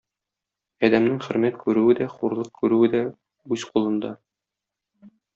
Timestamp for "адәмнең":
0.87-1.17